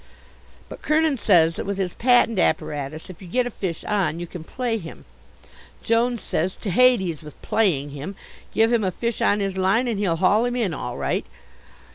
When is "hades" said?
6.71-7.21